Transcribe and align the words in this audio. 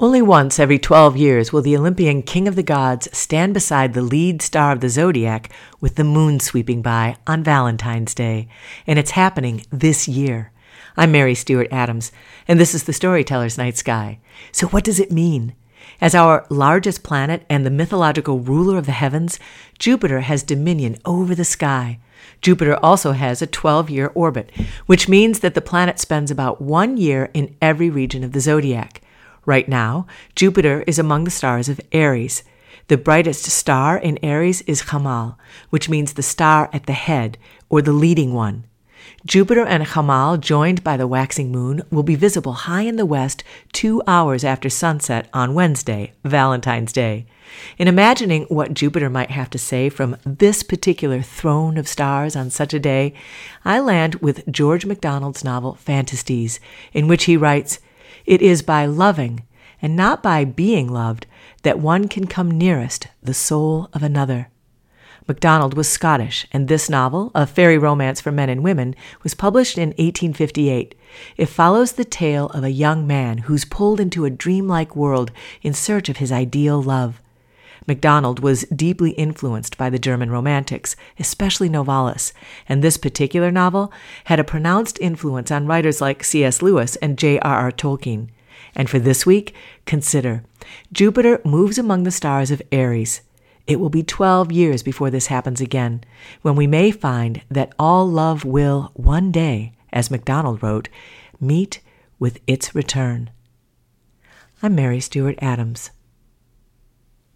Only 0.00 0.22
once 0.22 0.60
every 0.60 0.78
12 0.78 1.16
years 1.16 1.52
will 1.52 1.60
the 1.60 1.76
Olympian 1.76 2.22
king 2.22 2.46
of 2.46 2.54
the 2.54 2.62
gods 2.62 3.08
stand 3.12 3.52
beside 3.52 3.94
the 3.94 4.00
lead 4.00 4.40
star 4.42 4.70
of 4.70 4.80
the 4.80 4.88
zodiac 4.88 5.50
with 5.80 5.96
the 5.96 6.04
moon 6.04 6.38
sweeping 6.38 6.82
by 6.82 7.16
on 7.26 7.42
Valentine's 7.42 8.14
Day, 8.14 8.46
and 8.86 8.96
it's 8.96 9.10
happening 9.10 9.64
this 9.72 10.06
year. 10.06 10.52
I'm 10.96 11.10
Mary 11.10 11.34
Stewart 11.34 11.66
Adams, 11.72 12.12
and 12.46 12.60
this 12.60 12.76
is 12.76 12.84
the 12.84 12.92
Storyteller's 12.92 13.58
Night 13.58 13.76
Sky. 13.76 14.20
So, 14.52 14.68
what 14.68 14.84
does 14.84 15.00
it 15.00 15.10
mean? 15.10 15.56
As 16.00 16.14
our 16.14 16.46
largest 16.48 17.02
planet 17.02 17.44
and 17.50 17.66
the 17.66 17.70
mythological 17.70 18.38
ruler 18.38 18.78
of 18.78 18.86
the 18.86 18.92
heavens, 18.92 19.40
Jupiter 19.80 20.20
has 20.20 20.44
dominion 20.44 20.98
over 21.04 21.34
the 21.34 21.44
sky. 21.44 21.98
Jupiter 22.40 22.78
also 22.84 23.12
has 23.12 23.42
a 23.42 23.48
12 23.48 23.90
year 23.90 24.12
orbit, 24.14 24.52
which 24.86 25.08
means 25.08 25.40
that 25.40 25.54
the 25.54 25.60
planet 25.60 25.98
spends 25.98 26.30
about 26.30 26.62
one 26.62 26.96
year 26.96 27.30
in 27.34 27.56
every 27.60 27.90
region 27.90 28.22
of 28.22 28.30
the 28.30 28.40
zodiac. 28.40 29.02
Right 29.48 29.66
now, 29.66 30.06
Jupiter 30.34 30.84
is 30.86 30.98
among 30.98 31.24
the 31.24 31.30
stars 31.30 31.70
of 31.70 31.80
Aries. 31.90 32.42
The 32.88 32.98
brightest 32.98 33.44
star 33.44 33.96
in 33.96 34.22
Aries 34.22 34.60
is 34.66 34.82
Hamal, 34.82 35.38
which 35.70 35.88
means 35.88 36.12
the 36.12 36.22
star 36.22 36.68
at 36.70 36.84
the 36.84 36.92
head, 36.92 37.38
or 37.70 37.80
the 37.80 37.94
leading 37.94 38.34
one. 38.34 38.64
Jupiter 39.24 39.64
and 39.64 39.84
Hamal, 39.84 40.38
joined 40.38 40.84
by 40.84 40.98
the 40.98 41.06
waxing 41.06 41.50
moon, 41.50 41.80
will 41.90 42.02
be 42.02 42.14
visible 42.14 42.52
high 42.52 42.82
in 42.82 42.96
the 42.96 43.06
west 43.06 43.42
two 43.72 44.02
hours 44.06 44.44
after 44.44 44.68
sunset 44.68 45.30
on 45.32 45.54
Wednesday, 45.54 46.12
Valentine's 46.24 46.92
Day. 46.92 47.24
In 47.78 47.88
imagining 47.88 48.42
what 48.50 48.74
Jupiter 48.74 49.08
might 49.08 49.30
have 49.30 49.48
to 49.48 49.58
say 49.58 49.88
from 49.88 50.18
this 50.26 50.62
particular 50.62 51.22
throne 51.22 51.78
of 51.78 51.88
stars 51.88 52.36
on 52.36 52.50
such 52.50 52.74
a 52.74 52.78
day, 52.78 53.14
I 53.64 53.80
land 53.80 54.16
with 54.16 54.46
George 54.52 54.84
MacDonald's 54.84 55.42
novel 55.42 55.72
Phantastes, 55.72 56.60
in 56.92 57.08
which 57.08 57.24
he 57.24 57.38
writes, 57.38 57.78
it 58.28 58.42
is 58.42 58.60
by 58.60 58.84
loving, 58.84 59.40
and 59.80 59.96
not 59.96 60.22
by 60.22 60.44
being 60.44 60.88
loved, 60.88 61.26
that 61.62 61.78
one 61.78 62.08
can 62.08 62.26
come 62.26 62.50
nearest 62.50 63.08
the 63.22 63.34
soul 63.34 63.88
of 63.92 64.02
another. 64.02 64.48
MacDonald 65.28 65.74
was 65.74 65.88
Scottish, 65.88 66.46
and 66.52 66.68
this 66.68 66.88
novel, 66.88 67.30
a 67.34 67.46
fairy 67.46 67.76
romance 67.76 68.18
for 68.18 68.32
men 68.32 68.48
and 68.48 68.64
women, 68.64 68.94
was 69.22 69.34
published 69.34 69.76
in 69.76 69.90
1858. 69.90 70.94
It 71.36 71.46
follows 71.46 71.92
the 71.92 72.04
tale 72.06 72.46
of 72.46 72.64
a 72.64 72.70
young 72.70 73.06
man 73.06 73.38
who's 73.38 73.66
pulled 73.66 74.00
into 74.00 74.24
a 74.24 74.30
dreamlike 74.30 74.96
world 74.96 75.30
in 75.60 75.74
search 75.74 76.08
of 76.08 76.16
his 76.16 76.32
ideal 76.32 76.82
love. 76.82 77.20
MacDonald 77.86 78.40
was 78.40 78.62
deeply 78.74 79.10
influenced 79.12 79.76
by 79.76 79.90
the 79.90 79.98
German 79.98 80.30
Romantics, 80.30 80.96
especially 81.18 81.68
Novalis, 81.68 82.32
and 82.66 82.82
this 82.82 82.96
particular 82.96 83.50
novel 83.50 83.92
had 84.24 84.40
a 84.40 84.44
pronounced 84.44 84.98
influence 84.98 85.50
on 85.50 85.66
writers 85.66 86.00
like 86.00 86.24
C.S. 86.24 86.62
Lewis 86.62 86.96
and 86.96 87.18
J.R.R. 87.18 87.70
Tolkien. 87.72 88.28
And 88.78 88.88
for 88.88 89.00
this 89.00 89.26
week, 89.26 89.54
consider 89.84 90.44
Jupiter 90.92 91.40
moves 91.44 91.76
among 91.76 92.04
the 92.04 92.12
stars 92.12 92.52
of 92.52 92.62
Aries. 92.72 93.20
It 93.66 93.80
will 93.80 93.90
be 93.90 94.02
12 94.02 94.52
years 94.52 94.82
before 94.82 95.10
this 95.10 95.26
happens 95.26 95.60
again, 95.60 96.02
when 96.40 96.56
we 96.56 96.66
may 96.66 96.90
find 96.90 97.42
that 97.50 97.74
all 97.78 98.08
love 98.08 98.44
will, 98.44 98.92
one 98.94 99.30
day, 99.30 99.72
as 99.92 100.10
MacDonald 100.10 100.62
wrote, 100.62 100.88
meet 101.40 101.80
with 102.18 102.40
its 102.46 102.74
return. 102.74 103.30
I'm 104.62 104.74
Mary 104.74 105.00
Stewart 105.00 105.38
Adams. 105.42 105.90